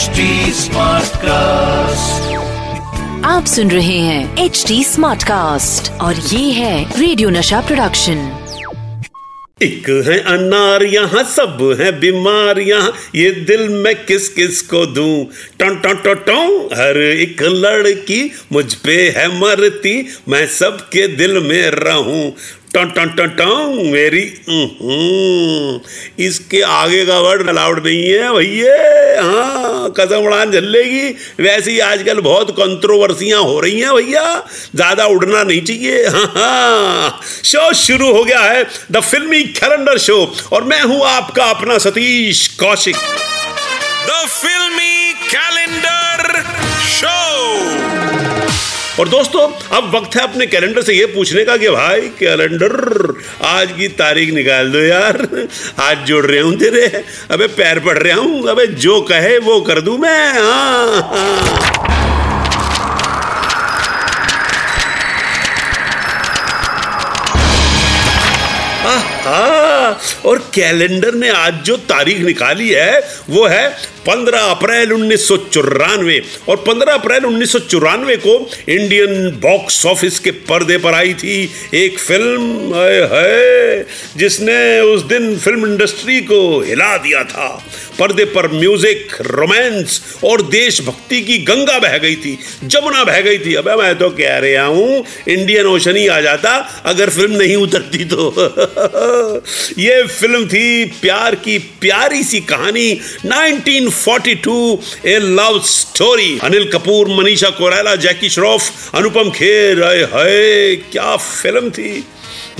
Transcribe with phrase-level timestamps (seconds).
[0.00, 0.20] HD
[1.16, 2.36] cast
[3.24, 8.28] आप सुन रहे हैं एच डी स्मार्ट कास्ट और ये है रेडियो नशा प्रोडक्शन
[9.62, 15.24] एक है अनार यहाँ सब है बीमार यहाँ ये दिल मैं किस किस को दूँ?
[15.58, 21.70] टन टन टन टन हर एक लड़की मुझ पे है मरती मैं सबके दिल में
[21.70, 22.32] रहूँ।
[22.74, 25.78] टन टन टन टन, मेरी उहुं।
[26.24, 31.08] इसके आगे का वर्ड अलाउड नहीं है भैया हाँ कसम उड़ान झल्लेगी
[31.40, 34.24] वैसे ही आजकल बहुत कंट्रोवर्सियाँ हो रही हैं भैया,
[34.76, 40.18] ज़्यादा उड़ना नहीं चाहिए हाँ हाँ। शो शुरू हो गया है, द फिल्मी कैलेंडर शो,
[40.52, 42.96] और मैं हूँ आपका अपना Satish Kaushik.
[42.96, 46.42] The filmy calendar
[46.90, 47.99] show.
[49.00, 52.72] और दोस्तों अब वक्त है अपने कैलेंडर से ये पूछने का कि भाई कैलेंडर
[53.44, 55.46] आज की तारीख निकाल दो यार।
[55.80, 59.80] आज जोड़ रहे हूँ तेरे। अबे पैर पड़ रहा हूँ। अबे जो कहे वो कर
[59.80, 60.32] दूँ मैं।
[68.84, 69.69] हाँ, हाँ।
[70.26, 73.68] और कैलेंडर ने आज जो तारीख निकाली है वो है
[74.06, 78.34] 15 अप्रैल उन्नीस सौ चौरानवे। और 15 अप्रैल उन्नीस सौ चौरानवे को
[78.68, 81.38] इंडियन बॉक्स ऑफ़िस के पर्दे पर आई थी
[81.74, 87.48] एक फ़िल्म है, है जिसने उस दिन फ़िल्म इंडस्ट्री को हिला दिया था।
[88.00, 93.54] पर्दे पर म्यूज़िक, रोमांस और देशभक्ति की गंगा बह गई थी, जमुना बह गई थी।
[93.54, 96.52] अबे मैं तो कह रहा हूँ इंडियन ओशन ही आ जाता,
[96.86, 98.30] अगर फ़िल्म नहीं उतरती तो।
[99.78, 102.88] ये फ़िल्म थी प्यार की प्यारी सी कहानी
[103.26, 106.38] 1942 a love story.
[106.42, 111.92] Anil Kapoor, Manisha Koirala Jackie Shroff, Anupam Kher हाय, क्या फ़िल्म थी।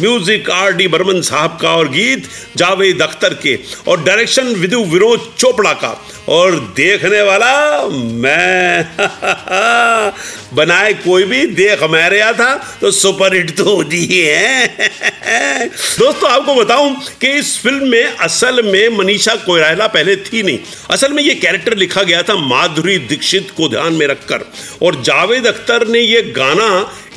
[0.00, 5.32] म्यूज़िक आर डी बर्मन साहब का और गीत जावेद अख्तर के और डायरेक्शन विदु विनोद
[5.38, 5.96] चोपड़ा का।
[6.28, 7.52] और देखने वाला
[8.22, 8.84] मैं
[10.52, 16.30] बनाए कोई भी, देख, मैं रहा था तो सुपर हिट तो हो जी है। दोस्तों,
[16.30, 20.58] आपको बताऊँ कि इस फ़िल्म में असल में मनीषा कोयराला पहले थी नहीं।
[20.90, 24.44] असल में ये कैरेक्टर लिखा गया था माधुरी दीक्षित को ध्यान में रखकर।
[24.82, 26.68] और जावेद अख्तर ने ये गाना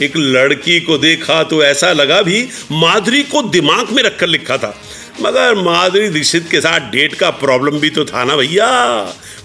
[0.02, 4.76] एक लड़की को देखा तो ऐसा लगा भी माधुरी को दिमाग में रखकर लिखा था।
[5.22, 8.70] मगर माधुरी दीक्षित के साथ डेट का प्रॉब्लम भी तो था ना भैया।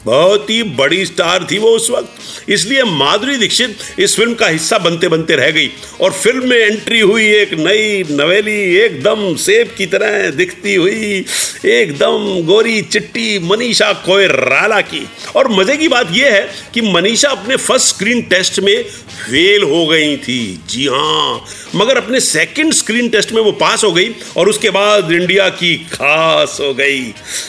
[0.08, 4.78] बहुत ही बड़ी स्टार थी वो उस वक्त। इसलिए माधुरी दीक्षित इस फ़िल्म का हिस्सा
[4.80, 5.70] बनते बनते रह गई
[6.00, 11.24] और फ़िल्म में एंट्री हुई एक नई नवेली, एकदम सेब की तरह दिखती हुई,
[11.66, 17.56] एकदम गोरी चिट्टी मनीषा कोयराला की। और मज़े की बात यह है कि मनीषा अपने
[17.58, 21.44] फ़र्स्ट स्क्रीन टेस्ट में फेल हो गई थी। जी हाँ
[21.74, 25.74] मगर अपने सेकंड स्क्रीन टेस्ट में वो पास हो गई और उसके बाद इंडिया की
[25.92, 27.02] खास हो गई।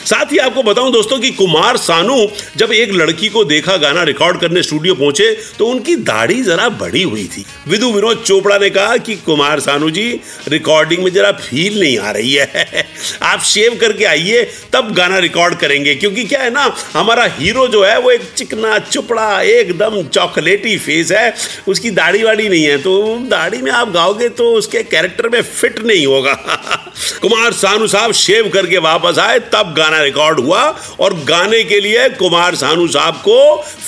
[0.06, 2.16] साथ ही आपको बताऊँ दोस्तों कि कुमार सानू
[2.56, 7.02] जब एक लड़की को देखा गाना रिकॉर्ड करने स्टूडियो पहुँचे तो उनकी दाढ़ी जरा बड़ी
[7.02, 11.80] हुई थी। विदु विनोद चोपड़ा ने कहा कि, कुमार सानू जी रिकॉर्डिंग में जरा फील
[11.80, 12.66] नहीं आ रही है।
[13.22, 17.84] आप शेव करके आइए, तब गाना रिकॉर्ड करेंगे। क्योंकि क्या है ना, हमारा हीरो जो
[17.84, 21.34] है, वो एक चिकना, चुपड़ा, एकदम चॉकलेटी फेस है।
[21.68, 25.78] उसकी दाढ़ी वाड़ी नहीं है तो दाढ़ी में आप गाओगे तो उसके कैरेक्टर में फिट
[25.78, 26.32] नहीं होगा।
[27.22, 32.08] कुमार सानू साहब शेव करके वापस आए, तब गाना रिकॉर्ड हुआ। और गाने के लिए
[32.30, 33.38] कुमार सानू साहब को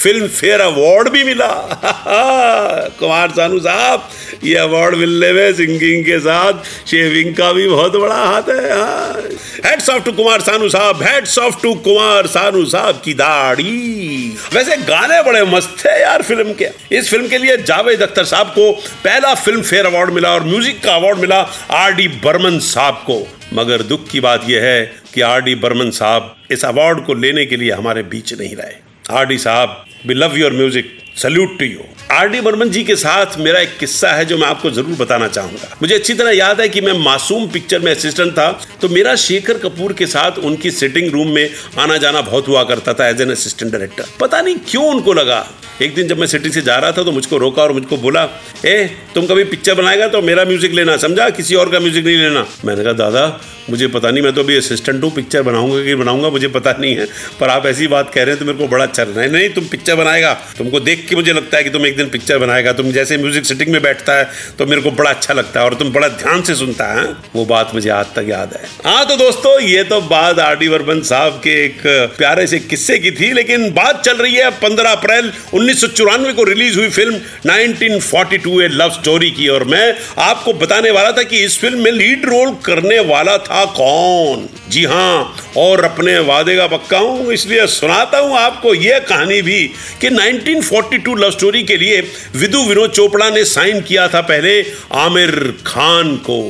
[0.03, 1.47] फ़िल्म फेयर अवार्ड भी मिला।
[2.99, 4.09] कुमार सानू साहब,
[4.45, 9.21] ये अवार्ड मिलने में सिंगिंग के साथ शेविंग का भी बहुत बड़ा हाथ है।
[9.67, 14.77] Heads of to Kumar Sanu साहब heads of to Kumar Sanu साहब की दाढ़ी। वैसे
[14.77, 18.71] गाने बड़े मस्त थे यार फ़िल्म के। इस फ़िल्म के लिए जावेद अख्तर साहब को
[19.05, 23.27] पहला फ़िल्म फेयर अवार्ड मिला और म्यूज़िक का अवार्ड मिला आर डी बर्मन साहब को।
[23.55, 27.47] मगर दुख की बात यह है कि आर डी बर्मन साहब इस अवार्ड को लेने
[27.47, 28.75] के लिए हमारे बीच नहीं रहे।
[29.11, 31.81] आर डी साहब we love your music salute to you
[32.11, 35.29] R D Burman ji के साथ मेरा एक किस्सा है जो मैं आपको ज़रूर बताना
[35.29, 38.51] चाहूँगा। मुझे अच्छी तरह याद है कि मैं मासूम पिक्चर में असिस्टेंट था
[38.81, 41.49] तो मेरा शेखर कपूर के साथ उनकी सिटिंग रूम में
[41.79, 45.47] आना जाना बहुत हुआ करता था एज एन असिस्टेंट डायरेक्टर पता नहीं क्यों उनको लगा
[45.83, 48.29] एक दिन जब मैं सिटी से जा रहा था तो मुझको रोका और मुझको बोला,
[48.65, 51.29] ए, तुम कभी पिक्चर बनाएगा तो मेरा म्यूज़िक लेना, समझा?
[51.31, 52.47] किसी और का म्यूज़िक नहीं लेना.
[52.65, 53.41] मैंने कहा, दादा,
[53.71, 56.95] मुझे पता नहीं, मैं तो अभी असिस्टेंट हूँ पिक्चर बनाऊँगा कि बनाऊँगा, मुझे पता नहीं
[56.97, 57.07] है,
[57.41, 59.65] पर आप ऐसी बात कह रहे हैं तो मेरे को बड़ा अच्छा नहीं नहीं, तुम
[59.67, 62.91] पिक्चर बनाएगा, तुमको देख के मुझे लगता है कि तुम एक दिन पिक्चर बनाएगा, तुम
[62.93, 65.93] जैसे म्यूज़िक सिटिंग में बैठता है तो मेरे को बड़ा अच्छा लगता है और तुम
[65.93, 69.59] बड़ा ध्यान से सुनता है वो बात मुझे आज तक याद है। हाँ तो दोस्तों,
[69.61, 71.81] ये तो बात आर डी वर्मन साहब के एक
[72.19, 76.79] प्यारे से किस्से की थी, लेकिन बात चल रही है पंद्रह अप्रैल उन्नीस को रिलीज़
[76.79, 77.15] हुई फ़िल्म
[77.47, 81.91] 1942 ए लव स्टोरी की। और मैं आपको बताने वाला था कि इस फ़िल्म में
[81.93, 84.49] लीड रोल करने वाला था कौन?
[84.71, 89.61] जी हाँ और अपने वादे का पक्का हूँ, इसलिए सुनाता हूँ आपको यह कहानी भी
[90.01, 92.01] कि 1942 लव स्टोरी के लिए
[92.37, 94.61] विदु विनोद चोपड़ा ने साइन किया था पहले
[94.99, 95.31] आमिर
[95.67, 96.41] खान को।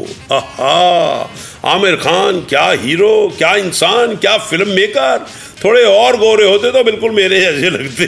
[1.69, 5.27] आमिर खान, क्या हीरो, क्या इंसान, क्या फ़िल्म मेकर?
[5.65, 8.07] थोड़े और गोरे होते तो बिल्कुल मेरे जैसे लगते।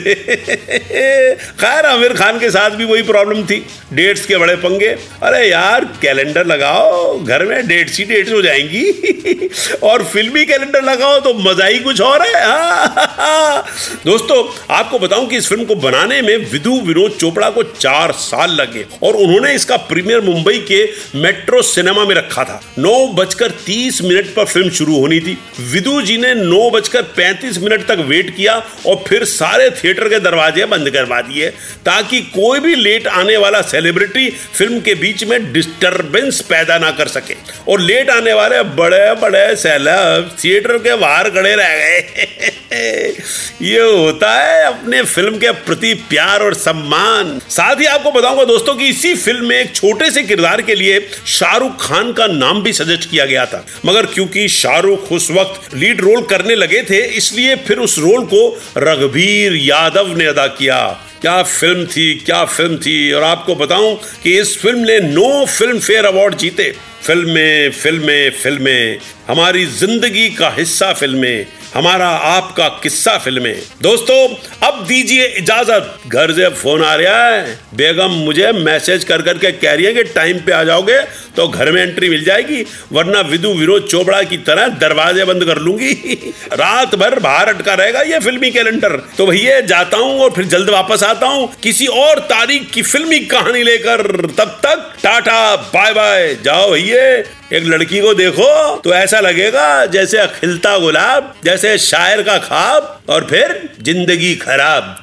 [1.59, 4.87] खैर, आमिर खान के साथ भी वही प्रॉब्लम थी। डेट्स के बड़े पंगे।
[5.23, 9.49] अरे यार कैलेंडर लगाओ। घर में डेट्स ही डेट्स हो जाएँगी।
[9.83, 13.65] और फिल्मी कैलेंडर लगाओ तो मज़ा ही कुछ और है। हाँ।
[14.05, 14.43] दोस्तों,
[14.75, 18.85] आपको बताऊँ कि इस फ़िल्म को बनाने में विधु विनोद चोपड़ा को चार साल लगे
[19.03, 20.83] और उन्होंने इसका प्रीमियर मुंबई के
[21.19, 25.37] मेट्रो सिनेमा में रखा था। नौ बजकर तीस मिनट पर फ़िल्म शुरू होनी थी।
[25.71, 28.53] विधु जी ने नौ बजकर पैंतीस पैंतीस मिनट तक वेट किया
[28.85, 31.49] और फिर सारे थिएटर के दरवाजे बंद करवा दिए,
[31.85, 37.07] ताकि कोई भी लेट आने वाला सेलिब्रिटी फ़िल्म के बीच में डिस्टरबेंस पैदा ना कर
[37.07, 37.35] सके।
[37.67, 43.13] और लेट आने वाले बड़े बड़े सेलब थिएटर के बाहर खड़े रह गए।
[43.61, 48.75] ये होता है अपने फ़िल्म के प्रति प्यार और सम्मान। साथ ही आपको बताऊँगा दोस्तों
[48.75, 52.73] कि इसी फ़िल्म में एक छोटे से किरदार के लिए शाहरुख खान का नाम भी
[52.73, 57.33] सजेस्ट किया गया था। मगर क्योंकि शाहरुख उस वक्त लीड रोल करने लगे थे, इस
[57.35, 58.41] इसलिए फिर उस रोल को
[58.77, 60.77] रघबीर यादव ने अदा किया।
[61.21, 63.11] क्या फ़िल्म थी, क्या फ़िल्म थी?
[63.11, 66.71] और आपको बताऊँ कि इस फ़िल्म ने नो फ़िल्म फेयर अवार्ड जीते।
[67.03, 74.17] फ़िल्में फ़िल्में फ़िल्में। हमारी ज़िंदगी का हिस्सा फ़िल्में। हमारा आपका किस्सा फ़िल्में। दोस्तों,
[74.63, 79.73] अब दीजिए इजाज़त। घर से फ़ोन आ रहा है। बेगम, मुझे मैसेज कर करके कह
[79.73, 80.99] रही है कि टाइम पे आ जाओगे
[81.35, 85.57] तो घर में एंट्री मिल जाएगी, वरना विदु विनोद चोपड़ा की तरह दरवाजे बंद कर
[85.57, 85.91] लूँगी।
[86.53, 90.69] रात भर बाहर अटका रहेगा ये फिल्मी कैलेंडर। तो भैया, जाता हूँ और फिर जल्द
[90.69, 94.01] वापस आता हूँ। किसी और तारीख की फिल्मी कहानी लेकर
[94.37, 97.23] तब तक टाटा बाय बाय जाओ भैया।
[97.53, 103.27] एक लड़की को देखो तो ऐसा लगेगा जैसे अखिलता गुलाब जैसे शायर का खाब और
[103.29, 104.95] फिर ज़िंदगी खराब।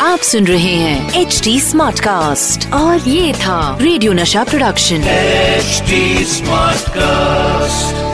[0.00, 5.82] आप सुन रहे हैं एच डी स्मार्ट कास्ट और ये था रेडियो नशा प्रोडक्शन एच
[6.28, 8.09] स्मार्ट कास्ट